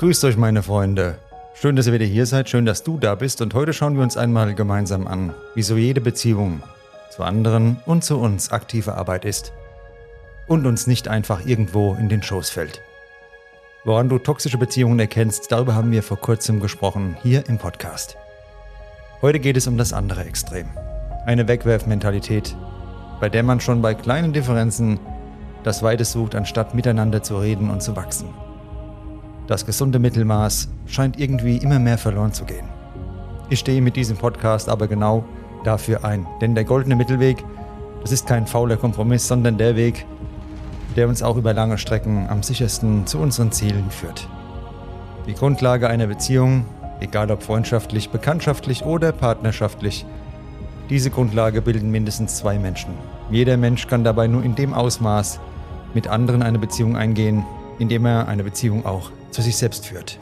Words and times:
Grüßt 0.00 0.24
euch 0.24 0.38
meine 0.38 0.62
Freunde. 0.62 1.18
Schön, 1.52 1.76
dass 1.76 1.86
ihr 1.86 1.92
wieder 1.92 2.06
hier 2.06 2.24
seid, 2.24 2.48
schön, 2.48 2.64
dass 2.64 2.82
du 2.82 2.96
da 2.96 3.14
bist 3.14 3.42
und 3.42 3.52
heute 3.52 3.74
schauen 3.74 3.96
wir 3.96 4.02
uns 4.02 4.16
einmal 4.16 4.54
gemeinsam 4.54 5.06
an, 5.06 5.34
wieso 5.54 5.76
jede 5.76 6.00
Beziehung 6.00 6.62
zu 7.10 7.22
anderen 7.22 7.76
und 7.84 8.02
zu 8.02 8.18
uns 8.18 8.50
aktive 8.50 8.94
Arbeit 8.94 9.26
ist 9.26 9.52
und 10.46 10.64
uns 10.64 10.86
nicht 10.86 11.06
einfach 11.06 11.44
irgendwo 11.44 11.92
in 12.00 12.08
den 12.08 12.22
Schoß 12.22 12.48
fällt. 12.48 12.80
Woran 13.84 14.08
du 14.08 14.18
toxische 14.18 14.56
Beziehungen 14.56 14.98
erkennst, 14.98 15.52
darüber 15.52 15.74
haben 15.74 15.92
wir 15.92 16.02
vor 16.02 16.16
kurzem 16.18 16.60
gesprochen, 16.60 17.18
hier 17.22 17.46
im 17.46 17.58
Podcast. 17.58 18.16
Heute 19.20 19.38
geht 19.38 19.58
es 19.58 19.66
um 19.66 19.76
das 19.76 19.92
andere 19.92 20.24
Extrem. 20.24 20.70
Eine 21.26 21.46
Wegwerfmentalität, 21.46 22.56
bei 23.20 23.28
der 23.28 23.42
man 23.42 23.60
schon 23.60 23.82
bei 23.82 23.92
kleinen 23.92 24.32
Differenzen 24.32 24.98
das 25.62 25.82
Weite 25.82 26.06
sucht, 26.06 26.34
anstatt 26.34 26.74
miteinander 26.74 27.22
zu 27.22 27.36
reden 27.36 27.68
und 27.68 27.82
zu 27.82 27.96
wachsen. 27.96 28.30
Das 29.50 29.66
gesunde 29.66 29.98
Mittelmaß 29.98 30.68
scheint 30.86 31.18
irgendwie 31.18 31.56
immer 31.56 31.80
mehr 31.80 31.98
verloren 31.98 32.32
zu 32.32 32.44
gehen. 32.44 32.68
Ich 33.48 33.58
stehe 33.58 33.82
mit 33.82 33.96
diesem 33.96 34.16
Podcast 34.16 34.68
aber 34.68 34.86
genau 34.86 35.24
dafür 35.64 36.04
ein, 36.04 36.24
denn 36.40 36.54
der 36.54 36.62
goldene 36.62 36.94
Mittelweg, 36.94 37.44
das 38.00 38.12
ist 38.12 38.28
kein 38.28 38.46
fauler 38.46 38.76
Kompromiss, 38.76 39.26
sondern 39.26 39.58
der 39.58 39.74
Weg, 39.74 40.06
der 40.94 41.08
uns 41.08 41.20
auch 41.20 41.36
über 41.36 41.52
lange 41.52 41.78
Strecken 41.78 42.28
am 42.28 42.44
sichersten 42.44 43.08
zu 43.08 43.18
unseren 43.18 43.50
Zielen 43.50 43.90
führt. 43.90 44.28
Die 45.26 45.34
Grundlage 45.34 45.88
einer 45.88 46.06
Beziehung, 46.06 46.64
egal 47.00 47.28
ob 47.32 47.42
freundschaftlich, 47.42 48.10
bekanntschaftlich 48.10 48.84
oder 48.84 49.10
partnerschaftlich, 49.10 50.06
diese 50.90 51.10
Grundlage 51.10 51.60
bilden 51.60 51.90
mindestens 51.90 52.36
zwei 52.36 52.56
Menschen. 52.56 52.94
Jeder 53.32 53.56
Mensch 53.56 53.88
kann 53.88 54.04
dabei 54.04 54.28
nur 54.28 54.44
in 54.44 54.54
dem 54.54 54.74
Ausmaß 54.74 55.40
mit 55.92 56.06
anderen 56.06 56.44
eine 56.44 56.60
Beziehung 56.60 56.96
eingehen, 56.96 57.44
indem 57.80 58.04
er 58.04 58.28
eine 58.28 58.44
Beziehung 58.44 58.86
auch 58.86 59.10
zu 59.30 59.42
sich 59.42 59.56
selbst 59.56 59.86
führt. 59.86 60.20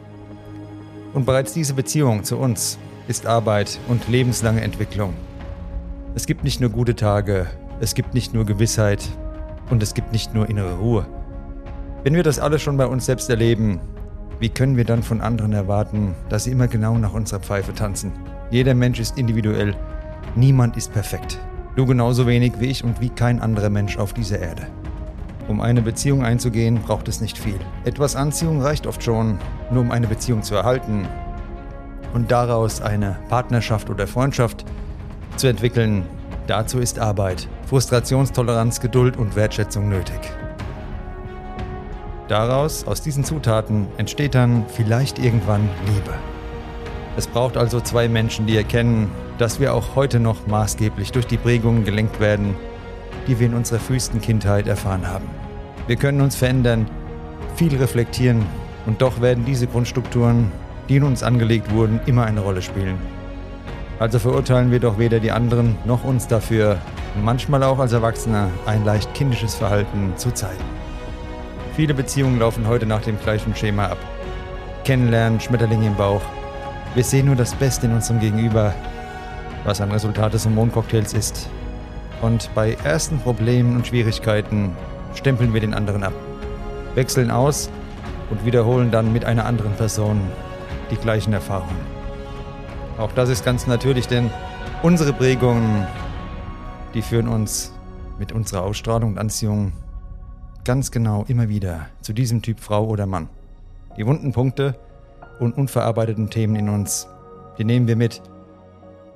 Und 1.13 1.27
bereits 1.27 1.53
diese 1.53 1.75
Beziehung 1.75 2.23
zu 2.23 2.39
uns 2.39 2.79
ist 3.09 3.27
Arbeit 3.27 3.79
und 3.89 4.09
lebenslange 4.09 4.61
Entwicklung. 4.61 5.15
Es 6.15 6.27
gibt 6.27 6.45
nicht 6.45 6.61
nur 6.61 6.71
gute 6.71 6.95
Tage, 6.95 7.49
es 7.81 7.95
gibt 7.95 8.15
nicht 8.15 8.33
nur 8.33 8.45
Gewissheit 8.45 9.09
und 9.71 9.83
es 9.83 9.93
gibt 9.93 10.13
nicht 10.13 10.35
nur 10.35 10.49
innere 10.49 10.77
Ruhe. 10.77 11.07
Wenn 12.05 12.15
wir 12.15 12.23
das 12.23 12.39
alles 12.39 12.63
schon 12.63 12.77
bei 12.77 12.87
uns 12.87 13.07
selbst 13.07 13.29
erleben, 13.29 13.81
wie 14.39 14.49
können 14.49 14.77
wir 14.77 14.85
dann 14.85 15.03
von 15.03 15.21
anderen 15.21 15.53
erwarten, 15.53 16.15
dass 16.29 16.45
sie 16.45 16.53
immer 16.53 16.69
genau 16.69 16.97
nach 16.97 17.13
unserer 17.13 17.41
Pfeife 17.41 17.75
tanzen? 17.75 18.13
Jeder 18.51 18.75
Mensch 18.75 19.01
ist 19.01 19.19
individuell, 19.19 19.75
niemand 20.37 20.77
ist 20.77 20.93
perfekt. 20.93 21.39
Du 21.75 21.87
genauso 21.87 22.27
wenig 22.27 22.53
wie 22.61 22.67
ich 22.67 22.85
und 22.85 23.01
wie 23.01 23.09
kein 23.09 23.41
anderer 23.41 23.71
Mensch 23.71 23.97
auf 23.97 24.13
dieser 24.13 24.39
Erde. 24.39 24.69
Um 25.49 25.63
eine 25.63 25.81
Beziehung 25.81 26.23
einzugehen, 26.23 26.83
braucht 26.83 27.09
es 27.09 27.23
nicht 27.23 27.39
viel. 27.39 27.59
Etwas 27.87 28.17
Anziehung 28.17 28.61
reicht 28.61 28.87
oft 28.87 29.03
schon, 29.03 29.39
nur 29.71 29.81
um 29.81 29.91
eine 29.91 30.07
Beziehung 30.07 30.43
zu 30.43 30.55
erhalten 30.55 31.09
und 32.13 32.31
daraus 32.31 32.83
eine 32.83 33.19
Partnerschaft 33.31 33.89
oder 33.89 34.07
Freundschaft 34.07 34.67
zu 35.37 35.47
entwickeln. 35.47 36.05
Dazu 36.47 36.79
ist 36.79 36.99
Arbeit, 36.99 37.49
Frustrationstoleranz, 37.67 38.81
Geduld 38.81 39.17
und 39.17 39.37
Wertschätzung 39.37 39.89
nötig. 39.89 40.21
Daraus, 42.29 42.87
aus 42.87 43.01
diesen 43.01 43.25
Zutaten, 43.25 43.87
entsteht 43.97 44.35
dann 44.35 44.67
vielleicht 44.69 45.19
irgendwann 45.19 45.67
Liebe. 45.87 46.15
Es 47.17 47.27
braucht 47.27 47.57
also 47.57 47.81
zwei 47.81 48.07
Menschen, 48.07 48.47
die 48.47 48.57
erkennen, 48.57 49.11
dass 49.39 49.61
wir 49.61 49.73
auch 49.73 49.97
heute 49.97 50.21
noch 50.21 50.47
maßgeblich 50.47 51.11
durch 51.11 51.27
die 51.27 51.39
Prägungen 51.39 51.85
gelenkt 51.85 52.21
werden, 52.21 52.55
die 53.27 53.39
wir 53.39 53.47
in 53.47 53.55
unserer 53.55 53.79
frühesten 53.79 54.21
Kindheit 54.21 54.67
erfahren 54.67 55.09
haben. 55.09 55.48
Wir 55.89 55.97
können 55.97 56.21
uns 56.21 56.37
verändern, 56.37 56.87
viel 57.57 57.75
reflektieren 57.75 58.45
und 58.85 59.01
doch 59.01 59.23
werden 59.23 59.47
diese 59.47 59.67
Grundstrukturen, 59.67 60.53
die 60.87 60.97
in 60.97 61.03
uns 61.03 61.23
angelegt 61.23 61.73
wurden, 61.73 61.99
immer 62.05 62.27
eine 62.27 62.41
Rolle 62.41 62.61
spielen. 62.61 62.99
Also 63.99 64.19
verurteilen 64.19 64.71
wir 64.71 64.81
doch 64.81 64.99
weder 64.99 65.19
die 65.19 65.31
anderen 65.31 65.77
noch 65.87 66.05
uns 66.05 66.27
dafür, 66.29 66.77
manchmal 67.25 67.63
auch 67.63 67.79
als 67.79 67.95
Erwachsener 67.95 68.51
ein 68.67 68.85
leicht 68.85 69.15
kindisches 69.15 69.55
Verhalten 69.55 70.13
zu 70.17 70.31
zeigen. 70.31 70.63
Viele 71.75 71.95
Beziehungen 71.95 72.39
laufen 72.39 72.69
heute 72.69 72.85
nach 72.85 73.01
dem 73.01 73.19
gleichen 73.19 73.57
Schema 73.57 73.87
ab. 73.87 73.99
Kennenlernen, 74.85 75.41
Schmetterlinge 75.41 75.87
im 75.87 75.95
Bauch. 75.95 76.23
Wir 76.95 77.03
sehen 77.03 77.25
nur 77.25 77.37
das 77.37 77.55
Beste 77.55 77.87
in 77.87 77.95
unserem 77.95 78.21
Gegenüber, 78.21 78.75
was 79.65 79.81
ein 79.81 79.91
Resultat 79.91 80.35
des 80.35 80.45
Hormoncocktails 80.45 81.15
ist 81.15 81.49
und 82.21 82.51
bei 82.55 82.77
ersten 82.85 83.19
Problemen 83.21 83.75
und 83.75 83.87
Schwierigkeiten 83.87 84.77
stempeln 85.19 85.53
wir 85.53 85.61
den 85.61 85.75
anderen 85.75 86.05
ab, 86.05 86.15
wechseln 86.95 87.31
aus 87.31 87.69
und 88.31 88.47
wiederholen 88.47 88.91
dann 88.91 89.13
mit 89.13 89.25
einer 89.25 89.45
anderen 89.45 89.73
Person 89.73 90.21
die 90.91 90.97
gleichen 90.97 91.33
Erfahrungen. 91.33 91.99
Auch 92.99 93.13
das 93.13 93.29
ist 93.29 93.45
ganz 93.45 93.67
natürlich, 93.67 94.07
denn 94.09 94.31
unsere 94.83 95.13
Prägungen, 95.13 95.87
die 96.95 97.03
führen 97.03 97.29
uns 97.29 97.73
mit 98.19 98.33
unserer 98.33 98.63
Ausstrahlung 98.63 99.11
und 99.11 99.19
Anziehung 99.19 99.73
ganz 100.65 100.91
genau 100.91 101.25
immer 101.29 101.49
wieder 101.49 101.87
zu 102.01 102.13
diesem 102.13 102.43
Typ 102.43 102.61
Frau 102.61 102.87
oder 102.87 103.07
Mann. 103.07 103.29
Die 103.97 104.07
wunden 104.07 104.33
Punkte 104.33 104.79
und 105.41 105.57
unverarbeiteten 105.57 106.31
Themen 106.31 106.57
in 106.57 106.69
uns, 106.69 107.09
die 107.59 107.65
nehmen 107.65 107.89
wir 107.89 107.97
mit 107.97 108.23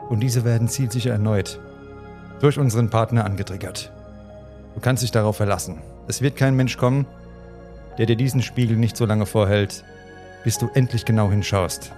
und 0.09 0.21
diese 0.21 0.45
werden 0.45 0.69
zielsicher 0.69 1.13
erneut 1.13 1.61
durch 2.41 2.59
unseren 2.59 2.91
Partner 2.91 3.25
angetriggert. 3.25 3.93
Du 4.75 4.81
kannst 4.81 5.03
dich 5.03 5.13
darauf 5.13 5.37
verlassen. 5.37 5.79
Es 6.09 6.21
wird 6.21 6.37
kein 6.37 6.57
Mensch 6.57 6.77
kommen, 6.77 7.07
der 7.99 8.07
dir 8.07 8.17
diesen 8.17 8.43
Spiegel 8.43 8.77
nicht 8.77 8.97
so 8.97 9.07
lange 9.07 9.27
vorhält, 9.27 9.85
bis 10.45 10.59
du 10.59 10.69
endlich 10.75 11.05
genau 11.05 11.31
hinschaust 11.31 11.93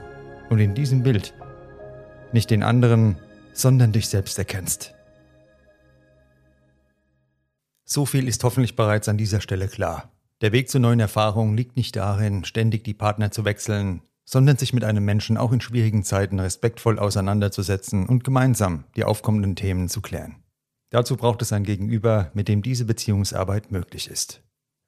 und 0.50 0.59
in 0.59 0.75
diesem 0.75 1.03
Bild 1.03 1.34
nicht 2.32 2.50
den 2.50 2.62
anderen, 2.62 3.16
sondern 3.53 3.93
dich 3.93 4.09
selbst 4.09 4.38
erkennst. 4.38 4.94
So 7.84 8.06
viel 8.06 8.28
ist 8.28 8.43
hoffentlich 8.44 8.76
bereits 8.76 9.09
an 9.09 9.16
dieser 9.16 9.41
Stelle 9.41 9.69
klar. 9.69 10.10
Der 10.41 10.53
Weg 10.53 10.69
zu 10.69 10.78
neuen 10.78 11.00
Erfahrungen 11.00 11.56
liegt 11.56 11.76
nicht 11.76 11.97
darin, 11.97 12.44
ständig 12.44 12.84
die 12.84 12.94
Partner 12.94 13.31
zu 13.31 13.44
wechseln, 13.44 14.03
sondern 14.25 14.56
sich 14.56 14.72
mit 14.72 14.84
einem 14.84 15.04
Menschen 15.04 15.37
auch 15.37 15.53
in 15.53 15.60
schwierigen 15.60 16.03
Zeiten 16.03 16.41
respektvoll 16.41 16.98
auseinanderzusetzen 16.98 18.06
und 18.06 18.25
gemeinsam 18.25 18.84
die 18.97 19.04
aufkommenden 19.04 19.54
Themen 19.54 19.88
zu 19.88 20.00
klären. 20.00 20.44
Dazu 20.94 21.16
braucht 21.16 21.43
es 21.43 21.53
ein 21.53 21.65
Gegenüber, 21.65 22.31
mit 22.34 22.47
dem 22.47 22.62
diese 22.62 22.84
Beziehungsarbeit 22.84 23.72
möglich 23.72 24.09
ist. 24.09 24.44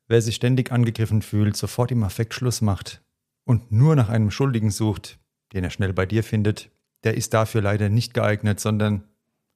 Wer 0.07 0.23
sich 0.23 0.37
ständig 0.37 0.71
angegriffen 0.71 1.21
fühlt, 1.21 1.57
sofort 1.57 1.91
im 1.91 2.05
Affekt 2.05 2.33
Schluss 2.33 2.61
macht 2.61 3.03
und 3.45 3.73
nur 3.73 3.97
nach 3.97 4.09
einem 4.09 4.31
Schuldigen 4.31 4.71
sucht, 4.71 5.19
den 5.53 5.65
er 5.65 5.71
schnell 5.71 5.93
bei 5.93 6.07
dir 6.07 6.23
findet, 6.23 6.71
der 7.03 7.17
ist 7.17 7.35
dafür 7.35 7.61
leider 7.61 7.89
nicht 7.89 8.15
geeignet, 8.15 8.61
sondern 8.61 9.03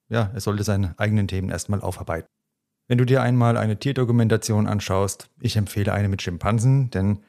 ja, 0.09 0.29
er 0.33 0.41
sollte 0.41 0.65
seine 0.65 0.93
eigenen 0.99 1.29
Themen 1.29 1.49
erstmal 1.49 1.79
aufarbeiten. 1.79 2.27
Wenn 2.89 2.97
du 2.97 3.05
dir 3.05 3.21
einmal 3.21 3.55
eine 3.55 3.79
Tierdokumentation 3.79 4.67
anschaust, 4.67 5.29
ich 5.39 5.55
empfehle 5.55 5.93
eine 5.93 6.09
mit 6.09 6.21
Schimpansen, 6.21 6.89
denn 6.89 7.19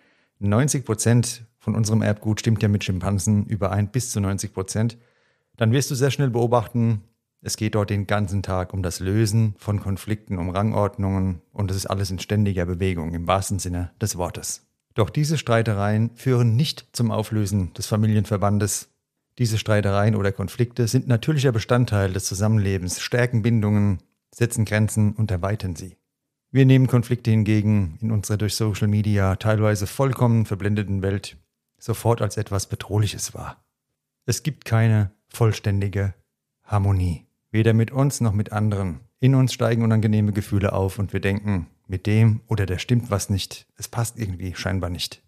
90 0.41 0.85
Prozent 0.85 1.47
von 1.61 1.77
unserem 1.77 2.03
Erbgut 2.03 2.41
stimmt 2.41 2.61
ja 2.61 2.69
mit 2.69 2.83
Schimpansen 2.83 3.47
überein, 3.47 3.87
bis 3.87 4.11
zu 4.11 4.19
90 4.19 4.53
Prozent, 4.53 4.99
dann 5.57 5.71
wirst 5.71 5.93
du 5.93 5.95
sehr 5.95 6.11
schnell 6.11 6.31
beobachten, 6.31 7.05
es 7.45 7.57
geht 7.57 7.75
dort 7.75 7.91
den 7.91 8.07
ganzen 8.07 8.43
Tag 8.43 8.73
um 8.73 8.83
das 8.83 9.01
Lösen 9.01 9.55
von 9.59 9.81
Konflikten, 9.81 10.39
um 10.39 10.51
Rangordnungen 10.51 11.43
und 11.53 11.71
es 11.71 11.77
ist 11.77 11.87
alles 11.87 12.11
in 12.11 12.21
ständiger 12.21 12.67
Bewegung 12.67 13.15
im 13.15 13.27
wahrsten 13.27 13.59
Sinne 13.59 13.91
des 14.01 14.17
Wortes. 14.17 14.67
Doch 14.95 15.11
diese 15.11 15.39
Streitereien 15.39 16.11
führen 16.15 16.55
nicht 16.55 16.87
zum 16.93 17.11
Auflösen 17.11 17.73
des 17.75 17.87
Familienverbandes. 17.87 18.91
Diese 19.39 19.59
Streitereien 19.59 20.15
oder 20.15 20.31
Konflikte 20.31 20.87
sind 20.87 21.09
natürlicher 21.09 21.51
Bestandteil 21.51 22.13
des 22.13 22.27
Zusammenlebens, 22.27 23.01
stärken 23.01 23.43
Bindungen, 23.43 23.99
setzen 24.33 24.65
Grenzen 24.65 25.15
und 25.15 25.31
erweitern 25.31 25.75
sie. 25.75 25.97
Wir 26.53 26.67
nehmen 26.67 26.87
Konflikte 26.87 27.31
hingegen 27.31 27.99
in 28.03 28.13
unserer 28.13 28.37
durch 28.37 28.55
Social 28.55 28.87
Media 28.87 29.37
teilweise 29.37 29.87
vollkommen 29.87 30.47
verblendeten 30.47 31.03
Welt 31.03 31.39
sofort 31.79 32.23
als 32.23 32.37
etwas 32.37 32.69
Bedrohliches 32.69 33.35
wahr. 33.35 33.65
Es 34.27 34.45
gibt 34.45 34.65
keine 34.65 35.11
vollständige 35.29 36.15
Harmonie, 36.63 37.27
weder 37.53 37.75
mit 37.75 37.93
uns 37.93 38.21
noch 38.21 38.33
mit 38.33 38.51
anderen. 38.51 39.01
In 39.21 39.37
uns 39.37 39.53
steigen 39.53 39.85
unangenehme 39.85 40.33
Gefühle 40.33 40.73
auf 40.73 40.99
und 40.99 41.13
wir 41.13 41.21
denken, 41.21 41.69
mit 41.87 42.07
dem 42.07 42.41
oder 42.49 42.67
der 42.67 42.79
stimmt 42.79 43.11
was 43.11 43.31
nicht, 43.31 43.67
es 43.77 43.87
passt 43.87 44.19
irgendwie 44.19 44.55
scheinbar 44.55 44.91
nicht. 44.91 45.23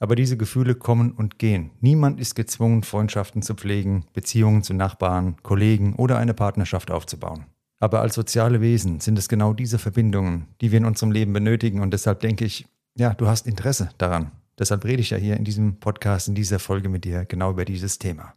Aber 0.00 0.16
diese 0.16 0.36
Gefühle 0.36 0.74
kommen 0.74 1.12
und 1.12 1.38
gehen. 1.38 1.70
Niemand 1.80 2.20
ist 2.20 2.34
gezwungen, 2.34 2.82
Freundschaften 2.82 3.42
zu 3.42 3.54
pflegen, 3.54 4.06
Beziehungen 4.12 4.62
zu 4.62 4.74
Nachbarn, 4.74 5.36
Kollegen 5.42 5.94
oder 5.94 6.18
eine 6.18 6.34
Partnerschaft 6.34 6.90
aufzubauen. 6.90 7.46
Aber 7.78 8.00
als 8.00 8.14
soziale 8.14 8.60
Wesen 8.60 9.00
sind 9.00 9.18
es 9.18 9.28
genau 9.28 9.52
diese 9.54 9.78
Verbindungen, 9.78 10.48
die 10.60 10.70
wir 10.70 10.78
in 10.78 10.84
unserem 10.84 11.12
Leben 11.12 11.32
benötigen 11.32 11.80
und 11.80 11.92
deshalb 11.92 12.20
denke 12.20 12.44
ich, 12.44 12.66
ja, 12.96 13.14
du 13.14 13.26
hast 13.26 13.46
Interesse 13.46 13.90
daran. 13.96 14.32
Deshalb 14.58 14.84
rede 14.84 15.00
ich 15.00 15.10
ja 15.10 15.16
hier 15.16 15.38
in 15.38 15.44
diesem 15.44 15.80
Podcast, 15.80 16.28
in 16.28 16.34
dieser 16.34 16.58
Folge 16.58 16.90
mit 16.90 17.04
dir 17.04 17.24
genau 17.24 17.52
über 17.52 17.64
dieses 17.64 17.98
Thema. 17.98 18.34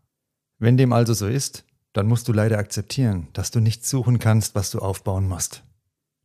Wenn 0.60 0.78
dem 0.78 0.94
also 0.94 1.14
so 1.14 1.28
ist, 1.28 1.66
dann 1.94 2.08
musst 2.08 2.28
du 2.28 2.34
leider 2.34 2.58
akzeptieren, 2.58 3.28
dass 3.34 3.52
du 3.52 3.60
nicht 3.60 3.86
suchen 3.86 4.20
kannst, 4.20 4.56
was 4.56 4.72
du 4.72 4.80
aufbauen 4.80 5.28
musst. 5.28 5.64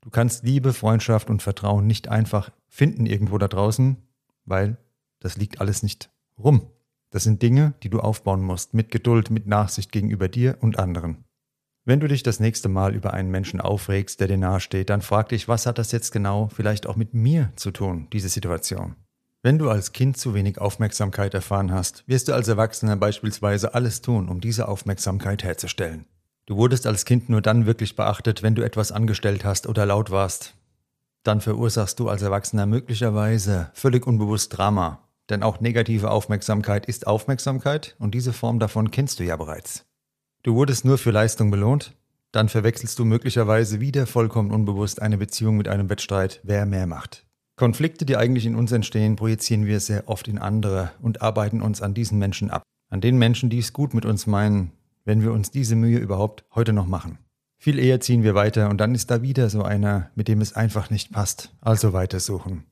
Du 0.01 0.11
kannst 0.11 0.45
Liebe, 0.45 0.73
Freundschaft 0.73 1.29
und 1.29 1.43
Vertrauen 1.43 1.87
nicht 1.87 2.09
einfach 2.09 2.51
finden 2.69 3.07
irgendwo 3.07 3.39
da 3.39 3.49
draußen, 3.49 3.97
weil 4.45 4.79
das 5.21 5.37
liegt 5.37 5.61
alles 5.61 5.83
nicht 5.83 6.11
rum. 6.39 6.71
Das 7.11 7.25
sind 7.25 7.43
Dinge, 7.43 7.75
die 7.83 7.91
du 7.91 8.01
aufbauen 8.01 8.43
musst, 8.43 8.75
mit 8.75 8.91
Geduld, 8.91 9.31
mit 9.31 9.47
Nachsicht 9.47 9.93
gegenüber 9.93 10.29
dir 10.29 10.59
und 10.61 10.79
anderen. 10.79 11.25
Wenn 11.85 12.01
du 12.01 12.09
dich 12.09 12.23
das 12.23 12.39
nächste 12.39 12.69
Mal 12.69 12.95
über 12.95 13.15
einen 13.15 13.31
Menschen 13.31 13.61
aufregst, 13.61 14.21
der 14.21 14.29
dir 14.29 14.37
nahesteht, 14.37 14.91
dann 14.91 15.01
frag 15.01 15.31
dich, 15.31 15.49
was 15.49 15.65
hat 15.65 15.79
das 15.79 15.91
jetzt 15.91 16.13
genau 16.13 16.49
vielleicht 16.49 16.87
auch 16.87 16.97
mit 16.97 17.15
mir 17.15 17.51
zu 17.57 17.71
tun, 17.71 18.09
diese 18.13 18.29
Situation? 18.29 18.95
Wenn 19.41 19.59
du 19.59 19.71
als 19.71 19.93
Kind 19.93 20.17
zu 20.17 20.35
wenig 20.35 20.61
Aufmerksamkeit 20.61 21.33
erfahren 21.33 21.71
hast, 21.73 22.03
wirst 22.09 22.27
du 22.27 22.33
als 22.33 22.49
Erwachsener 22.49 22.97
beispielsweise 22.97 23.73
alles 23.73 24.03
tun, 24.03 24.29
um 24.29 24.41
diese 24.41 24.67
Aufmerksamkeit 24.67 25.45
herzustellen. 25.45 26.07
Du 26.47 26.57
wurdest 26.57 26.89
als 26.89 27.05
Kind 27.05 27.29
nur 27.29 27.41
dann 27.41 27.65
wirklich 27.65 27.95
beachtet, 27.95 28.43
wenn 28.43 28.57
du 28.57 28.63
etwas 28.63 28.91
angestellt 28.91 29.45
hast 29.45 29.69
oder 29.69 29.87
laut 29.87 30.11
warst. 30.11 30.55
Dann 31.23 31.41
verursachst 31.41 32.01
du 32.01 32.09
als 32.09 32.23
Erwachsener 32.23 32.67
möglicherweise 32.67 33.71
völlig 33.75 34.09
unbewusst 34.09 34.57
Drama, 34.57 35.07
denn 35.31 35.45
auch 35.45 35.61
negative 35.61 36.11
Aufmerksamkeit 36.11 36.87
ist 36.87 37.07
Aufmerksamkeit 37.07 37.95
und 38.01 38.15
diese 38.15 38.33
Form 38.33 38.59
davon 38.59 38.91
kennst 38.91 39.21
du 39.21 39.25
ja 39.25 39.37
bereits. 39.37 39.85
Du 40.43 40.57
wurdest 40.57 40.85
nur 40.85 40.99
für 40.99 41.13
Leistung 41.13 41.53
belohnt, 41.53 41.95
dann 42.33 42.49
verwechselst 42.49 42.99
du 42.99 43.05
möglicherweise 43.05 43.79
wieder 43.79 44.09
vollkommen 44.09 44.51
unbewusst 44.51 45.01
eine 45.01 45.19
Beziehung 45.19 45.57
mit 45.57 45.69
einem 45.69 45.91
Wettstreit, 45.91 46.41
wer 46.43 46.67
mehr 46.67 46.89
macht. 46.89 47.28
Konflikte, 47.59 48.07
die 48.07 48.17
eigentlich 48.17 48.47
in 48.47 48.55
uns 48.55 48.73
entstehen, 48.73 49.17
projizieren 49.17 49.67
wir 49.67 49.81
sehr 49.81 50.09
oft 50.09 50.29
in 50.29 50.39
andere 50.39 50.93
und 51.03 51.21
arbeiten 51.21 51.61
uns 51.61 51.83
an 51.83 51.93
diesen 51.93 52.19
Menschen 52.19 52.51
ab. 52.51 52.63
An 52.89 53.01
den 53.01 53.19
Menschen, 53.19 53.51
die 53.51 53.59
es 53.59 53.73
gut 53.73 53.93
mit 53.93 54.07
uns 54.07 54.27
meinen, 54.27 54.71
wenn 55.05 55.23
wir 55.23 55.33
uns 55.33 55.51
diese 55.51 55.75
Mühe 55.75 55.99
überhaupt 55.99 56.45
heute 56.55 56.73
noch 56.73 56.87
machen. 56.87 57.19
Viel 57.59 57.81
eher 57.81 58.01
ziehen 58.01 58.23
wir 58.23 58.37
weiter 58.37 58.71
und 58.71 58.81
dann 58.81 58.95
ist 58.95 59.11
da 59.11 59.23
wieder 59.23 59.51
so 59.51 59.65
einer, 59.65 60.11
mit 60.15 60.29
dem 60.29 60.41
es 60.41 60.55
einfach 60.55 60.89
nicht 60.89 61.13
passt, 61.13 61.53
also 61.61 61.93
weitersuchen. 61.93 62.63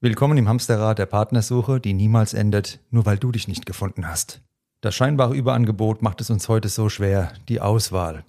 Willkommen 0.00 0.38
im 0.38 0.48
Hamsterrad 0.48 1.00
der 1.00 1.06
Partnersuche, 1.06 1.80
die 1.80 1.92
niemals 1.92 2.32
endet, 2.32 2.78
nur 2.90 3.04
weil 3.04 3.18
du 3.18 3.32
dich 3.32 3.48
nicht 3.48 3.66
gefunden 3.66 4.06
hast. 4.06 4.42
Das 4.80 4.94
scheinbare 4.94 5.34
Überangebot 5.34 6.02
macht 6.02 6.20
es 6.20 6.30
uns 6.30 6.48
heute 6.48 6.68
so 6.68 6.88
schwer, 6.88 7.32
die 7.48 7.60
Auswahl. 7.60 8.24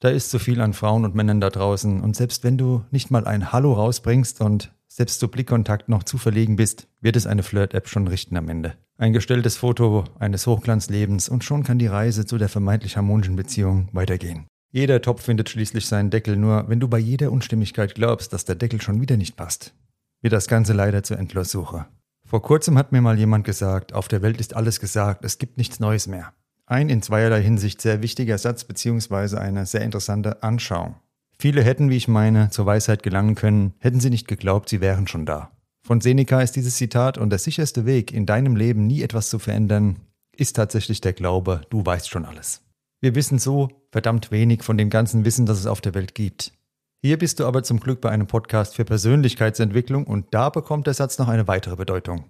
Da 0.00 0.08
ist 0.08 0.30
so 0.30 0.38
viel 0.38 0.62
an 0.62 0.72
Frauen 0.72 1.04
und 1.04 1.14
Männern 1.14 1.42
da 1.42 1.50
draußen 1.50 2.00
und 2.00 2.16
selbst 2.16 2.42
wenn 2.42 2.56
du 2.56 2.84
nicht 2.90 3.10
mal 3.10 3.26
ein 3.26 3.52
Hallo 3.52 3.74
rausbringst 3.74 4.40
und 4.40 4.72
selbst 4.88 5.20
zu 5.20 5.28
Blickkontakt 5.28 5.88
noch 5.88 6.02
zu 6.02 6.18
verlegen 6.18 6.56
bist, 6.56 6.88
wird 7.00 7.14
es 7.14 7.26
eine 7.26 7.42
Flirt-App 7.42 7.88
schon 7.88 8.08
richten 8.08 8.36
am 8.36 8.48
Ende. 8.48 8.74
Ein 8.96 9.12
gestelltes 9.12 9.56
Foto 9.56 10.04
eines 10.18 10.46
Hochglanzlebens 10.46 11.28
und 11.28 11.44
schon 11.44 11.62
kann 11.62 11.78
die 11.78 11.86
Reise 11.86 12.26
zu 12.26 12.36
der 12.36 12.48
vermeintlich 12.48 12.96
harmonischen 12.96 13.36
Beziehung 13.36 13.88
weitergehen. 13.92 14.46
Jeder 14.70 15.00
Topf 15.00 15.22
findet 15.22 15.48
schließlich 15.48 15.86
seinen 15.86 16.10
Deckel, 16.10 16.36
nur 16.36 16.68
wenn 16.68 16.80
du 16.80 16.88
bei 16.88 16.98
jeder 16.98 17.30
Unstimmigkeit 17.30 17.94
glaubst, 17.94 18.32
dass 18.32 18.44
der 18.44 18.56
Deckel 18.56 18.82
schon 18.82 19.00
wieder 19.00 19.16
nicht 19.16 19.36
passt, 19.36 19.74
wird 20.20 20.32
das 20.32 20.48
Ganze 20.48 20.72
leider 20.72 21.02
zur 21.02 21.18
Endlossuche. 21.18 21.86
Vor 22.24 22.42
kurzem 22.42 22.76
hat 22.76 22.92
mir 22.92 23.00
mal 23.00 23.18
jemand 23.18 23.44
gesagt, 23.44 23.94
auf 23.94 24.08
der 24.08 24.20
Welt 24.20 24.40
ist 24.40 24.54
alles 24.54 24.80
gesagt, 24.80 25.24
es 25.24 25.38
gibt 25.38 25.56
nichts 25.56 25.80
Neues 25.80 26.06
mehr. 26.06 26.34
Ein 26.66 26.90
in 26.90 27.00
zweierlei 27.00 27.40
Hinsicht 27.40 27.80
sehr 27.80 28.02
wichtiger 28.02 28.36
Satz 28.36 28.64
bzw. 28.64 29.38
eine 29.38 29.64
sehr 29.64 29.80
interessante 29.80 30.42
Anschauung. 30.42 30.96
Viele 31.40 31.62
hätten, 31.62 31.88
wie 31.88 31.96
ich 31.96 32.08
meine, 32.08 32.50
zur 32.50 32.66
Weisheit 32.66 33.04
gelangen 33.04 33.36
können, 33.36 33.74
hätten 33.78 34.00
sie 34.00 34.10
nicht 34.10 34.26
geglaubt, 34.26 34.68
sie 34.68 34.80
wären 34.80 35.06
schon 35.06 35.24
da. 35.24 35.52
Von 35.86 36.00
Seneca 36.00 36.40
ist 36.42 36.56
dieses 36.56 36.76
Zitat 36.76 37.16
und 37.16 37.30
der 37.30 37.38
sicherste 37.38 37.86
Weg, 37.86 38.12
in 38.12 38.26
deinem 38.26 38.56
Leben 38.56 38.86
nie 38.86 39.02
etwas 39.02 39.30
zu 39.30 39.38
verändern, 39.38 40.00
ist 40.36 40.56
tatsächlich 40.56 41.00
der 41.00 41.12
Glaube, 41.12 41.62
du 41.70 41.86
weißt 41.86 42.10
schon 42.10 42.24
alles. 42.24 42.62
Wir 43.00 43.14
wissen 43.14 43.38
so 43.38 43.68
verdammt 43.92 44.32
wenig 44.32 44.64
von 44.64 44.76
dem 44.76 44.90
ganzen 44.90 45.24
Wissen, 45.24 45.46
das 45.46 45.58
es 45.60 45.66
auf 45.66 45.80
der 45.80 45.94
Welt 45.94 46.16
gibt. 46.16 46.52
Hier 47.00 47.16
bist 47.16 47.38
du 47.38 47.46
aber 47.46 47.62
zum 47.62 47.78
Glück 47.78 48.00
bei 48.00 48.10
einem 48.10 48.26
Podcast 48.26 48.74
für 48.74 48.84
Persönlichkeitsentwicklung 48.84 50.04
und 50.04 50.26
da 50.32 50.50
bekommt 50.50 50.88
der 50.88 50.94
Satz 50.94 51.18
noch 51.18 51.28
eine 51.28 51.46
weitere 51.46 51.76
Bedeutung. 51.76 52.24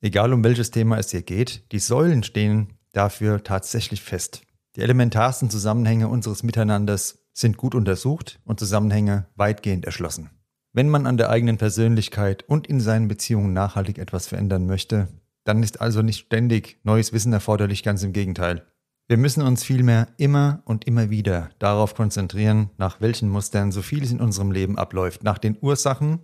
Egal 0.00 0.32
um 0.32 0.42
welches 0.42 0.70
Thema 0.70 0.98
es 0.98 1.10
hier 1.10 1.22
geht, 1.22 1.70
die 1.72 1.78
Säulen 1.78 2.22
stehen 2.22 2.72
dafür 2.94 3.44
tatsächlich 3.44 4.00
fest. 4.02 4.40
Die 4.76 4.80
elementarsten 4.80 5.50
Zusammenhänge 5.50 6.08
unseres 6.08 6.42
Miteinanders 6.42 7.23
sind 7.34 7.58
gut 7.58 7.74
untersucht 7.74 8.40
und 8.44 8.58
Zusammenhänge 8.58 9.26
weitgehend 9.36 9.84
erschlossen. 9.84 10.30
Wenn 10.72 10.88
man 10.88 11.06
an 11.06 11.18
der 11.18 11.30
eigenen 11.30 11.58
Persönlichkeit 11.58 12.44
und 12.48 12.66
in 12.66 12.80
seinen 12.80 13.08
Beziehungen 13.08 13.52
nachhaltig 13.52 13.98
etwas 13.98 14.26
verändern 14.26 14.66
möchte, 14.66 15.08
dann 15.44 15.62
ist 15.62 15.80
also 15.80 16.00
nicht 16.00 16.26
ständig 16.26 16.80
neues 16.82 17.12
Wissen 17.12 17.32
erforderlich, 17.32 17.82
ganz 17.82 18.02
im 18.02 18.12
Gegenteil. 18.12 18.66
Wir 19.06 19.18
müssen 19.18 19.42
uns 19.42 19.62
vielmehr 19.62 20.08
immer 20.16 20.62
und 20.64 20.86
immer 20.86 21.10
wieder 21.10 21.50
darauf 21.58 21.94
konzentrieren, 21.94 22.70
nach 22.78 23.02
welchen 23.02 23.28
Mustern 23.28 23.70
so 23.70 23.82
vieles 23.82 24.10
in 24.10 24.20
unserem 24.20 24.50
Leben 24.50 24.78
abläuft, 24.78 25.22
nach 25.22 25.36
den 25.36 25.58
Ursachen 25.60 26.20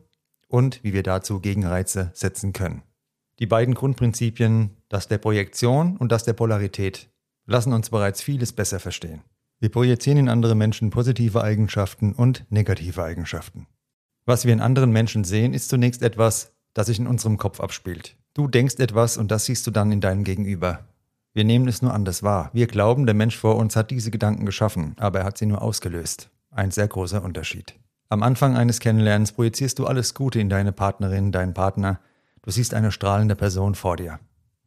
und 0.49 0.83
wie 0.83 0.95
wir 0.95 1.03
dazu 1.03 1.41
Gegenreize 1.41 2.11
setzen 2.15 2.55
können. 2.55 2.83
Die 3.39 3.47
beiden 3.47 3.75
Grundprinzipien, 3.75 4.77
das 4.89 5.09
der 5.09 5.19
Projektion 5.19 5.97
und 5.99 6.11
das 6.11 6.25
der 6.25 6.33
Polarität, 6.33 7.11
lassen 7.47 7.73
uns 7.73 7.91
bereits 7.91 8.23
vieles 8.23 8.53
besser 8.53 8.81
verstehen. 8.81 9.23
Wir 9.61 9.69
projizieren 9.69 10.17
in 10.17 10.29
andere 10.31 10.55
Menschen 10.55 10.89
positive 10.89 11.45
Eigenschaften 11.45 12.15
und 12.15 12.47
negative 12.49 13.05
Eigenschaften. 13.05 13.67
Was 14.25 14.47
wir 14.47 14.55
in 14.55 14.61
anderen 14.61 14.91
Menschen 14.91 15.23
sehen, 15.23 15.53
ist 15.53 15.69
zunächst 15.69 16.03
etwas, 16.03 16.55
das 16.73 16.87
sich 16.87 16.99
in 16.99 17.07
unserem 17.07 17.37
Kopf 17.37 17.61
abspielt. 17.61 18.17
Du 18.33 18.49
denkst 18.49 18.77
etwas 18.77 19.19
und 19.19 19.31
das 19.31 19.45
siehst 19.45 19.67
du 19.67 19.71
dann 19.71 19.93
in 19.93 20.01
deinem 20.01 20.25
Gegenüber. 20.25 20.87
Wir 21.35 21.45
nehmen 21.45 21.69
es 21.69 21.83
nur 21.83 21.93
anders 21.93 22.23
wahr. 22.23 22.49
Wir 22.55 22.67
glauben, 22.69 23.05
der 23.05 23.15
Mensch 23.15 23.37
vor 23.37 23.57
uns 23.57 23.77
hat 23.77 23.91
diese 23.91 24.11
Gedanken 24.11 24.47
geschaffen, 24.47 24.95
aber 24.99 25.21
er 25.21 25.25
hat 25.27 25.37
sie 25.37 25.47
nur 25.47 25.61
ausgelöst. 25.61 26.31
Ein 26.51 26.71
sehr 26.71 26.89
großer 26.89 27.23
Unterschied. 27.23 27.75
Am 28.09 28.23
Anfang 28.23 28.57
eines 28.57 28.81
Kennenlernens 28.81 29.33
projizierst 29.33 29.79
du 29.79 29.87
alles 29.87 30.15
Gute 30.15 30.41
in 30.41 30.49
deine 30.49 30.73
Partnerin, 30.73 31.33
deinen 31.33 31.53
Partner. 31.53 32.01
Du 32.43 32.51
siehst 32.51 32.73
eine 32.73 32.93
strahlende 32.93 33.37
Person 33.37 33.75
vor 33.75 33.97
dir. 33.97 34.21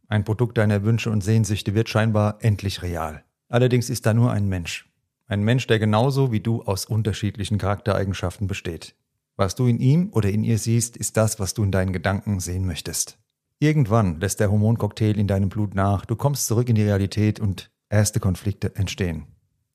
Ein 0.07 0.23
Produkt 0.23 0.57
deiner 0.59 0.83
Wünsche 0.83 1.09
und 1.09 1.23
Sehnsüchte 1.23 1.73
wird 1.73 1.89
scheinbar 1.89 2.37
endlich 2.41 2.83
real. 2.83 3.23
Allerdings 3.53 3.91
ist 3.91 4.07
da 4.07 4.15
nur 4.15 4.31
ein 4.31 4.49
Mensch. 4.49 4.89
Ein 5.27 5.43
Mensch, 5.43 5.67
der 5.67 5.77
genauso 5.77 6.31
wie 6.31 6.39
du 6.39 6.63
aus 6.63 6.87
unterschiedlichen 6.87 7.59
Charaktereigenschaften 7.59 8.47
besteht. 8.47 8.95
Was 9.35 9.53
du 9.53 9.67
in 9.67 9.77
ihm 9.79 10.09
oder 10.11 10.31
in 10.31 10.43
ihr 10.43 10.57
siehst, 10.57 10.97
ist 10.97 11.17
das, 11.17 11.39
was 11.39 11.53
du 11.53 11.63
in 11.63 11.71
deinen 11.71 11.93
Gedanken 11.93 12.39
sehen 12.39 12.65
möchtest. 12.65 13.19
Irgendwann 13.59 14.19
lässt 14.19 14.39
der 14.39 14.49
Hormoncocktail 14.49 15.19
in 15.19 15.27
deinem 15.27 15.49
Blut 15.49 15.75
nach, 15.75 16.07
du 16.07 16.15
kommst 16.15 16.47
zurück 16.47 16.67
in 16.67 16.73
die 16.73 16.81
Realität 16.81 17.39
und 17.39 17.69
erste 17.91 18.19
Konflikte 18.19 18.75
entstehen. 18.75 19.27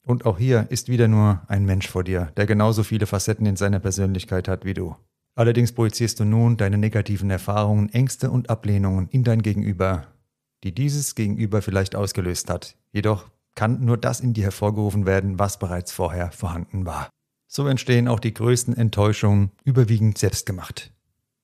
Und 0.03 0.27
auch 0.27 0.39
hier 0.39 0.67
ist 0.71 0.89
wieder 0.89 1.07
nur 1.07 1.43
ein 1.47 1.65
Mensch 1.65 1.87
vor 1.87 2.03
dir, 2.03 2.33
der 2.37 2.47
genauso 2.47 2.83
viele 2.83 3.07
Facetten 3.07 3.47
in 3.47 3.55
seiner 3.55 3.79
Persönlichkeit 3.79 4.49
hat 4.49 4.65
wie 4.65 4.75
du. 4.75 4.97
Allerdings 5.37 5.71
projizierst 5.71 6.19
du 6.19 6.25
nun 6.25 6.57
deine 6.57 6.79
negativen 6.79 7.31
Erfahrungen, 7.31 7.91
Ängste 7.91 8.33
und 8.33 8.51
Ablehnungen 8.51 9.07
in 9.11 9.23
dein 9.23 9.41
Gegenüber, 9.41 10.09
die 10.65 10.75
dieses 10.75 11.15
Gegenüber 11.15 11.63
vielleicht 11.63 11.95
ausgelöst 11.95 12.51
hat. 12.51 12.75
Jedoch 12.91 13.31
kann 13.59 13.85
nur 13.85 13.97
das 13.97 14.21
in 14.21 14.35
dir 14.35 14.45
hervorgerufen 14.45 15.05
werden, 15.05 15.41
was 15.41 15.59
bereits 15.59 15.91
vorher 15.91 16.31
vorhanden 16.31 16.87
war. 16.87 17.11
So 17.49 17.67
entstehen 17.67 18.07
auch 18.07 18.21
die 18.21 18.33
größten 18.33 18.77
Enttäuschungen 18.77 19.51
überwiegend 19.65 20.17
selbstgemacht. 20.17 20.93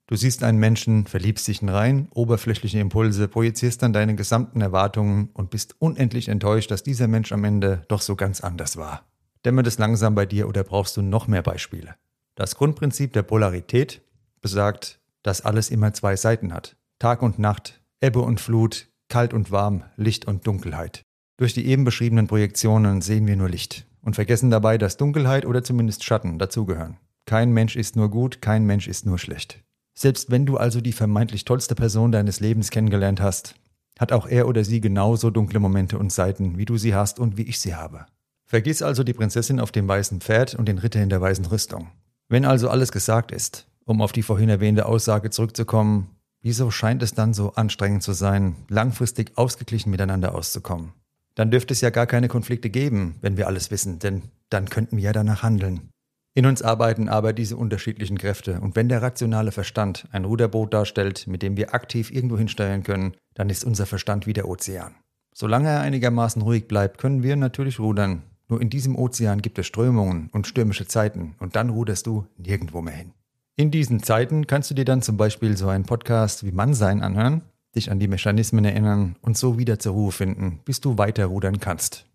Du 0.06 0.14
siehst 0.14 0.44
einen 0.44 0.58
Menschen, 0.58 1.08
verliebst 1.08 1.48
dich 1.48 1.60
in 1.60 1.68
rein, 1.68 2.06
oberflächliche 2.14 2.78
Impulse, 2.78 3.26
projizierst 3.26 3.82
dann 3.82 3.92
deine 3.92 4.14
gesamten 4.14 4.60
Erwartungen 4.60 5.30
und 5.34 5.50
bist 5.50 5.74
unendlich 5.80 6.28
enttäuscht, 6.28 6.70
dass 6.70 6.84
dieser 6.84 7.08
Mensch 7.08 7.32
am 7.32 7.42
Ende 7.42 7.82
doch 7.88 8.00
so 8.00 8.14
ganz 8.14 8.42
anders 8.42 8.76
war. 8.76 9.04
Dämmert 9.44 9.66
es 9.66 9.78
langsam 9.78 10.14
bei 10.14 10.24
dir 10.24 10.46
oder 10.46 10.62
brauchst 10.62 10.96
du 10.96 11.02
noch 11.02 11.26
mehr 11.26 11.42
Beispiele? 11.42 11.96
Das 12.36 12.54
Grundprinzip 12.54 13.12
der 13.12 13.24
Polarität 13.24 14.02
besagt, 14.40 15.00
dass 15.24 15.40
alles 15.40 15.68
immer 15.68 15.92
zwei 15.94 16.14
Seiten 16.14 16.52
hat. 16.52 16.76
Tag 17.00 17.22
und 17.22 17.40
Nacht, 17.40 17.82
Ebbe 18.00 18.20
und 18.20 18.40
Flut, 18.40 18.86
kalt 19.08 19.34
und 19.34 19.50
warm, 19.50 19.82
Licht 19.96 20.26
und 20.26 20.46
Dunkelheit. 20.46 21.02
Durch 21.36 21.52
die 21.52 21.66
eben 21.66 21.84
beschriebenen 21.84 22.28
Projektionen 22.28 23.00
sehen 23.00 23.26
wir 23.26 23.36
nur 23.36 23.48
Licht 23.48 23.86
und 24.02 24.14
vergessen 24.14 24.50
dabei, 24.50 24.78
dass 24.78 24.96
Dunkelheit 24.96 25.46
oder 25.46 25.64
zumindest 25.64 26.04
Schatten 26.04 26.38
dazugehören. 26.38 26.98
Kein 27.26 27.52
Mensch 27.52 27.74
ist 27.74 27.96
nur 27.96 28.10
gut, 28.10 28.40
kein 28.40 28.64
Mensch 28.66 28.86
ist 28.86 29.06
nur 29.06 29.18
schlecht. 29.18 29.62
Selbst 29.94 30.30
wenn 30.30 30.46
du 30.46 30.56
also 30.56 30.80
die 30.80 30.92
vermeintlich 30.92 31.44
tollste 31.44 31.74
Person 31.74 32.12
deines 32.12 32.40
Lebens 32.40 32.70
kennengelernt 32.70 33.20
hast, 33.20 33.54
hat 33.98 34.12
auch 34.12 34.26
er 34.26 34.48
oder 34.48 34.64
sie 34.64 34.80
genauso 34.80 35.30
dunkle 35.30 35.60
Momente 35.60 35.98
und 35.98 36.12
Seiten, 36.12 36.58
wie 36.58 36.64
du 36.64 36.76
sie 36.76 36.94
hast 36.94 37.18
und 37.18 37.36
wie 37.36 37.42
ich 37.42 37.60
sie 37.60 37.74
habe. 37.74 38.06
Vergiss 38.44 38.82
also 38.82 39.02
die 39.04 39.12
Prinzessin 39.12 39.60
auf 39.60 39.72
dem 39.72 39.88
weißen 39.88 40.20
Pferd 40.20 40.54
und 40.54 40.66
den 40.66 40.78
Ritter 40.78 41.02
in 41.02 41.08
der 41.08 41.20
weißen 41.20 41.46
Rüstung. 41.46 41.88
Wenn 42.28 42.44
also 42.44 42.68
alles 42.68 42.92
gesagt 42.92 43.32
ist, 43.32 43.66
um 43.84 44.02
auf 44.02 44.12
die 44.12 44.22
vorhin 44.22 44.48
erwähnte 44.48 44.86
Aussage 44.86 45.30
zurückzukommen, 45.30 46.10
wieso 46.42 46.70
scheint 46.70 47.02
es 47.02 47.14
dann 47.14 47.34
so 47.34 47.54
anstrengend 47.54 48.02
zu 48.02 48.12
sein, 48.12 48.56
langfristig 48.68 49.32
ausgeglichen 49.36 49.90
miteinander 49.90 50.34
auszukommen? 50.34 50.92
Dann 51.34 51.50
dürfte 51.50 51.74
es 51.74 51.80
ja 51.80 51.90
gar 51.90 52.06
keine 52.06 52.28
Konflikte 52.28 52.70
geben, 52.70 53.16
wenn 53.20 53.36
wir 53.36 53.46
alles 53.46 53.70
wissen, 53.70 53.98
denn 53.98 54.22
dann 54.50 54.68
könnten 54.68 54.96
wir 54.96 55.04
ja 55.04 55.12
danach 55.12 55.42
handeln. 55.42 55.90
In 56.36 56.46
uns 56.46 56.62
arbeiten 56.62 57.08
aber 57.08 57.32
diese 57.32 57.56
unterschiedlichen 57.56 58.18
Kräfte 58.18 58.60
und 58.60 58.74
wenn 58.74 58.88
der 58.88 59.02
rationale 59.02 59.52
Verstand 59.52 60.08
ein 60.10 60.24
Ruderboot 60.24 60.74
darstellt, 60.74 61.28
mit 61.28 61.42
dem 61.42 61.56
wir 61.56 61.74
aktiv 61.74 62.10
irgendwo 62.10 62.36
hinsteuern 62.36 62.82
können, 62.82 63.14
dann 63.34 63.50
ist 63.50 63.64
unser 63.64 63.86
Verstand 63.86 64.26
wie 64.26 64.32
der 64.32 64.48
Ozean. 64.48 64.96
Solange 65.32 65.68
er 65.68 65.80
einigermaßen 65.80 66.42
ruhig 66.42 66.66
bleibt, 66.66 66.98
können 66.98 67.22
wir 67.22 67.36
natürlich 67.36 67.78
rudern. 67.78 68.22
Nur 68.48 68.60
in 68.60 68.68
diesem 68.68 68.96
Ozean 68.96 69.42
gibt 69.42 69.58
es 69.58 69.66
Strömungen 69.66 70.28
und 70.32 70.46
stürmische 70.46 70.86
Zeiten 70.86 71.34
und 71.38 71.56
dann 71.56 71.70
ruderst 71.70 72.06
du 72.06 72.26
nirgendwo 72.36 72.82
mehr 72.82 72.94
hin. 72.94 73.12
In 73.56 73.70
diesen 73.70 74.02
Zeiten 74.02 74.48
kannst 74.48 74.70
du 74.70 74.74
dir 74.74 74.84
dann 74.84 75.02
zum 75.02 75.16
Beispiel 75.16 75.56
so 75.56 75.68
einen 75.68 75.84
Podcast 75.84 76.44
wie 76.44 76.50
Mannsein 76.50 77.00
anhören, 77.00 77.42
dich 77.74 77.90
an 77.90 77.98
die 77.98 78.08
Mechanismen 78.08 78.64
erinnern 78.64 79.16
und 79.20 79.36
so 79.36 79.58
wieder 79.58 79.78
zur 79.78 79.92
Ruhe 79.92 80.12
finden, 80.12 80.60
bis 80.64 80.80
du 80.80 80.98
weiter 80.98 81.26
rudern 81.26 81.60
kannst. 81.60 82.06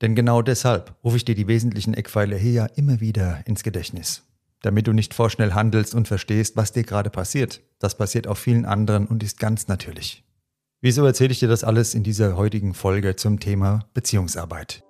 Denn 0.00 0.14
genau 0.14 0.42
deshalb 0.42 0.94
rufe 1.02 1.16
ich 1.16 1.24
dir 1.24 1.34
die 1.34 1.48
wesentlichen 1.48 1.94
Eckpfeiler 1.94 2.36
hier 2.36 2.52
ja 2.52 2.66
immer 2.66 3.00
wieder 3.00 3.40
ins 3.46 3.62
Gedächtnis. 3.62 4.22
Damit 4.62 4.86
du 4.86 4.92
nicht 4.92 5.14
vorschnell 5.14 5.52
handelst 5.52 5.94
und 5.94 6.08
verstehst, 6.08 6.56
was 6.56 6.72
dir 6.72 6.82
gerade 6.82 7.10
passiert. 7.10 7.62
Das 7.78 7.96
passiert 7.96 8.26
auch 8.26 8.36
vielen 8.36 8.64
anderen 8.64 9.06
und 9.06 9.22
ist 9.22 9.38
ganz 9.38 9.68
natürlich. 9.68 10.24
Wieso 10.80 11.04
erzähle 11.06 11.32
ich 11.32 11.40
dir 11.40 11.48
das 11.48 11.64
alles 11.64 11.94
in 11.94 12.02
dieser 12.02 12.36
heutigen 12.36 12.74
Folge 12.74 13.16
zum 13.16 13.40
Thema 13.40 13.86
Beziehungsarbeit? 13.94 14.82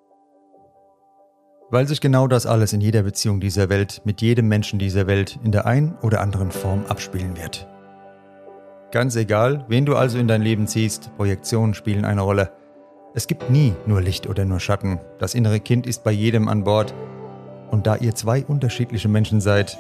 Weil 1.70 1.88
sich 1.88 2.00
genau 2.00 2.28
das 2.28 2.46
alles 2.46 2.72
in 2.72 2.80
jeder 2.80 3.02
Beziehung 3.02 3.40
dieser 3.40 3.68
Welt, 3.68 4.02
mit 4.04 4.22
jedem 4.22 4.48
Menschen 4.48 4.78
dieser 4.78 5.06
Welt 5.06 5.38
in 5.42 5.52
der 5.52 5.66
einen 5.66 5.96
oder 5.96 6.20
anderen 6.20 6.52
Form 6.52 6.84
abspielen 6.86 7.36
wird. 7.36 7.66
Ganz 8.92 9.16
egal, 9.16 9.64
wen 9.68 9.84
du 9.84 9.96
also 9.96 10.16
in 10.16 10.28
dein 10.28 10.42
Leben 10.42 10.68
ziehst, 10.68 11.10
Projektionen 11.16 11.74
spielen 11.74 12.04
eine 12.04 12.20
Rolle. 12.20 12.52
Es 13.14 13.26
gibt 13.26 13.50
nie 13.50 13.74
nur 13.86 14.00
Licht 14.00 14.28
oder 14.28 14.44
nur 14.44 14.60
Schatten. 14.60 15.00
Das 15.18 15.34
innere 15.34 15.58
Kind 15.58 15.86
ist 15.86 16.04
bei 16.04 16.12
jedem 16.12 16.48
an 16.48 16.62
Bord. 16.62 16.94
Und 17.70 17.86
da 17.88 17.96
ihr 17.96 18.14
zwei 18.14 18.44
unterschiedliche 18.44 19.08
Menschen 19.08 19.40
seid, 19.40 19.76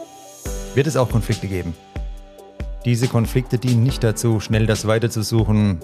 wird 0.74 0.88
es 0.88 0.96
auch 0.96 1.08
Konflikte 1.08 1.46
geben. 1.46 1.74
Diese 2.84 3.06
Konflikte 3.06 3.58
dienen 3.58 3.84
nicht 3.84 4.02
dazu, 4.02 4.40
schnell 4.40 4.66
das 4.66 4.86
Weite 4.86 5.08
zu 5.08 5.22
suchen, 5.22 5.80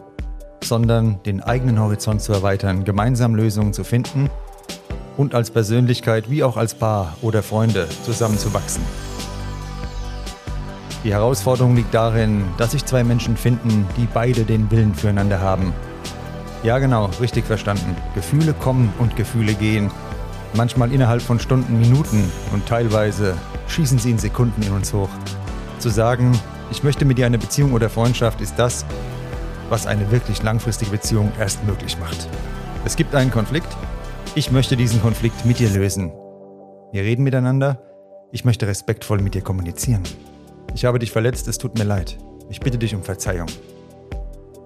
sondern 0.64 1.22
den 1.22 1.40
eigenen 1.40 1.78
Horizont 1.80 2.22
zu 2.22 2.32
erweitern, 2.32 2.84
gemeinsam 2.84 3.36
Lösungen 3.36 3.72
zu 3.72 3.84
finden 3.84 4.30
und 5.16 5.34
als 5.34 5.50
Persönlichkeit 5.50 6.28
wie 6.28 6.42
auch 6.42 6.56
als 6.56 6.74
Paar 6.74 7.16
oder 7.22 7.42
Freunde 7.42 7.88
zusammenzuwachsen. 8.04 8.82
Die 11.04 11.12
Herausforderung 11.12 11.74
liegt 11.74 11.92
darin, 11.94 12.44
dass 12.58 12.72
sich 12.72 12.84
zwei 12.84 13.02
Menschen 13.02 13.36
finden, 13.36 13.86
die 13.96 14.06
beide 14.12 14.44
den 14.44 14.70
Willen 14.70 14.94
füreinander 14.94 15.40
haben. 15.40 15.72
Ja 16.62 16.78
genau, 16.78 17.06
richtig 17.20 17.44
verstanden. 17.44 17.96
Gefühle 18.14 18.54
kommen 18.54 18.92
und 19.00 19.16
Gefühle 19.16 19.54
gehen. 19.54 19.90
Manchmal 20.54 20.92
innerhalb 20.92 21.20
von 21.22 21.40
Stunden, 21.40 21.80
Minuten 21.80 22.30
und 22.52 22.66
teilweise 22.66 23.34
schießen 23.66 23.98
sie 23.98 24.12
in 24.12 24.18
Sekunden 24.18 24.62
in 24.62 24.72
uns 24.72 24.92
hoch. 24.92 25.08
Zu 25.78 25.88
sagen, 25.88 26.38
ich 26.70 26.84
möchte 26.84 27.04
mit 27.04 27.18
dir 27.18 27.26
eine 27.26 27.38
Beziehung 27.38 27.72
oder 27.72 27.90
Freundschaft, 27.90 28.40
ist 28.40 28.56
das, 28.56 28.84
was 29.70 29.86
eine 29.86 30.12
wirklich 30.12 30.42
langfristige 30.42 30.92
Beziehung 30.92 31.32
erst 31.40 31.64
möglich 31.66 31.98
macht. 31.98 32.28
Es 32.84 32.94
gibt 32.94 33.14
einen 33.14 33.30
Konflikt. 33.32 33.76
Ich 34.36 34.52
möchte 34.52 34.76
diesen 34.76 35.02
Konflikt 35.02 35.44
mit 35.44 35.58
dir 35.58 35.70
lösen. 35.70 36.12
Wir 36.92 37.02
reden 37.02 37.24
miteinander. 37.24 37.82
Ich 38.30 38.44
möchte 38.44 38.68
respektvoll 38.68 39.20
mit 39.20 39.34
dir 39.34 39.42
kommunizieren. 39.42 40.02
Ich 40.74 40.84
habe 40.84 40.98
dich 40.98 41.10
verletzt, 41.10 41.48
es 41.48 41.58
tut 41.58 41.78
mir 41.78 41.84
leid. 41.84 42.18
Ich 42.48 42.60
bitte 42.60 42.78
dich 42.78 42.94
um 42.94 43.02
Verzeihung. 43.02 43.48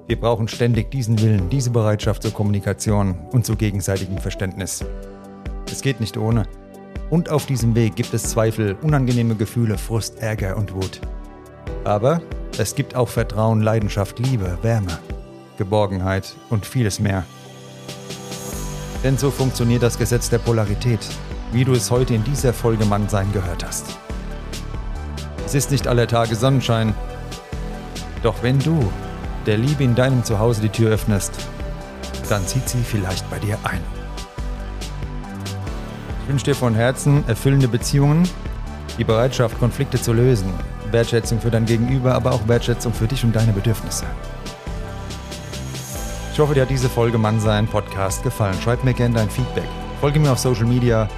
Wir 0.07 0.21
brauchen 0.21 0.47
ständig 0.47 0.91
diesen 0.91 1.21
Willen, 1.21 1.49
diese 1.51 1.71
Bereitschaft 1.71 2.23
zur 2.23 2.33
Kommunikation 2.33 3.19
und 3.33 3.45
zu 3.45 3.57
gegenseitigem 3.57 4.19
Verständnis. 4.19 4.85
Es 5.71 5.83
geht 5.83 6.01
nicht 6.01 6.17
ohne. 6.17 6.45
Und 7.11 7.29
auf 7.29 7.47
diesem 7.47 7.75
Weg 7.75 7.97
gibt 7.97 8.15
es 8.15 8.23
Zweifel, 8.25 8.77
unangenehme 8.83 9.35
Gefühle, 9.35 9.79
Frust, 9.79 10.21
Ärger 10.21 10.57
und 10.57 10.75
Wut. 10.75 11.01
Aber 11.85 12.21
es 12.59 12.75
gibt 12.75 12.95
auch 12.95 13.09
Vertrauen, 13.09 13.63
Leidenschaft, 13.63 14.19
Liebe, 14.19 14.59
Wärme, 14.63 14.99
Geborgenheit 15.59 16.35
und 16.51 16.67
vieles 16.67 17.01
mehr. 17.01 17.25
Denn 19.03 19.19
so 19.19 19.31
funktioniert 19.31 19.83
das 19.83 19.99
Gesetz 19.99 20.31
der 20.31 20.39
Polarität, 20.39 21.01
wie 21.53 21.65
du 21.65 21.73
es 21.73 21.91
heute 21.91 22.15
in 22.15 22.25
dieser 22.25 22.53
Folge 22.53 22.85
Mannsein 22.85 23.33
gehört 23.33 23.65
hast. 23.65 23.99
Es 25.47 25.55
ist 25.55 25.71
nicht 25.71 25.87
aller 25.87 26.09
Tage 26.09 26.35
Sonnenschein. 26.35 26.93
Doch 28.25 28.43
wenn 28.43 28.59
du 28.59 28.93
der 29.47 29.57
Liebe 29.57 29.85
in 29.85 29.95
deinem 29.95 30.25
Zuhause 30.25 30.61
die 30.61 30.69
Tür 30.69 30.91
öffnest, 30.91 31.33
dann 32.29 32.45
zieht 32.49 32.69
sie 32.69 32.83
vielleicht 32.83 33.31
bei 33.31 33.39
dir 33.39 33.57
ein. 33.63 33.81
Ich 36.23 36.29
wünsche 36.29 36.47
dir 36.47 36.57
von 36.57 36.75
Herzen 36.75 37.23
erfüllende 37.29 37.69
Beziehungen, 37.69 38.29
die 38.99 39.05
Bereitschaft, 39.05 39.57
Konflikte 39.61 40.03
zu 40.03 40.13
lösen, 40.13 40.53
Wertschätzung 40.91 41.41
für 41.41 41.53
dein 41.53 41.65
Gegenüber, 41.65 42.15
aber 42.15 42.33
auch 42.33 42.49
Wertschätzung 42.49 42.93
für 42.93 43.07
dich 43.07 43.23
und 43.23 43.37
deine 43.37 43.53
Bedürfnisse. 43.53 44.05
Ich 46.33 46.41
hoffe, 46.41 46.55
dir 46.55 46.63
hat 46.63 46.71
diese 46.71 46.89
Folge 46.89 47.19
Mannsein 47.19 47.69
Podcast 47.69 48.25
gefallen. 48.25 48.57
Schreib 48.65 48.83
mir 48.83 48.95
gerne 48.95 49.15
dein 49.15 49.31
Feedback. 49.31 49.69
Folge 50.01 50.19
mir 50.19 50.33
auf 50.33 50.41
Social 50.41 50.67
Media. 50.67 51.09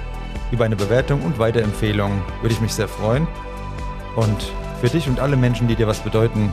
Über 0.51 0.65
eine 0.65 0.75
Bewertung 0.75 1.23
und 1.23 1.39
Weiterempfehlung 1.39 2.21
würde 2.41 2.53
ich 2.53 2.61
mich 2.61 2.75
sehr 2.75 2.87
freuen. 2.87 3.27
Und 4.15 4.51
für 4.81 4.89
dich 4.89 5.07
und 5.07 5.19
alle 5.19 5.35
Menschen, 5.35 5.67
die 5.67 5.75
dir 5.75 5.87
was 5.87 5.99
bedeuten, 5.99 6.51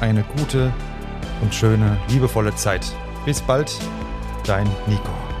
eine 0.00 0.24
gute 0.36 0.72
und 1.42 1.54
schöne, 1.54 1.96
liebevolle 2.08 2.54
Zeit. 2.54 2.84
Bis 3.24 3.40
bald, 3.40 3.72
dein 4.44 4.68
Nico. 4.86 5.31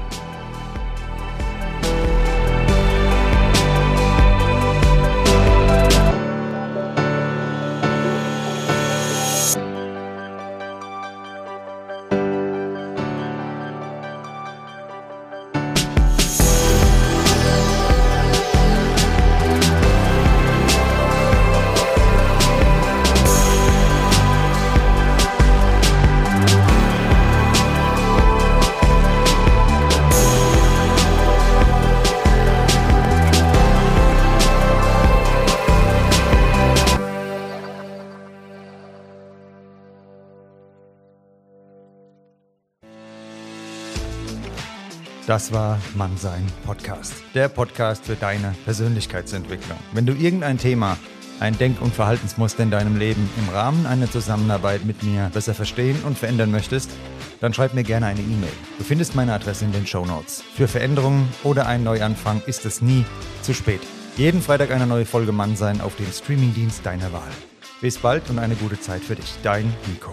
Das 45.32 45.50
war 45.50 45.78
Mannsein 45.94 46.46
Podcast. 46.66 47.14
Der 47.34 47.48
Podcast 47.48 48.04
für 48.04 48.16
deine 48.16 48.54
Persönlichkeitsentwicklung. 48.66 49.78
Wenn 49.92 50.04
du 50.04 50.12
irgendein 50.12 50.58
Thema, 50.58 50.98
ein 51.40 51.56
Denk- 51.56 51.80
und 51.80 51.94
Verhaltensmuster 51.94 52.62
in 52.62 52.70
deinem 52.70 52.98
Leben 52.98 53.30
im 53.38 53.48
Rahmen 53.48 53.86
einer 53.86 54.10
Zusammenarbeit 54.10 54.84
mit 54.84 55.02
mir 55.02 55.30
besser 55.32 55.54
verstehen 55.54 55.96
und 56.04 56.18
verändern 56.18 56.50
möchtest, 56.50 56.90
dann 57.40 57.54
schreib 57.54 57.72
mir 57.72 57.82
gerne 57.82 58.04
eine 58.04 58.20
E-Mail. 58.20 58.52
Du 58.76 58.84
findest 58.84 59.14
meine 59.14 59.32
Adresse 59.32 59.64
in 59.64 59.72
den 59.72 59.86
Show 59.86 60.04
Notes. 60.04 60.44
Für 60.54 60.68
Veränderungen 60.68 61.26
oder 61.44 61.66
einen 61.66 61.84
Neuanfang 61.84 62.42
ist 62.44 62.66
es 62.66 62.82
nie 62.82 63.06
zu 63.40 63.54
spät. 63.54 63.80
Jeden 64.18 64.42
Freitag 64.42 64.70
eine 64.70 64.86
neue 64.86 65.06
Folge 65.06 65.32
Mannsein 65.32 65.80
auf 65.80 65.96
dem 65.96 66.12
Streamingdienst 66.12 66.84
deiner 66.84 67.10
Wahl. 67.10 67.32
Bis 67.80 67.96
bald 67.96 68.28
und 68.28 68.38
eine 68.38 68.54
gute 68.54 68.78
Zeit 68.78 69.00
für 69.00 69.16
dich. 69.16 69.36
Dein 69.42 69.72
Nico. 69.86 70.12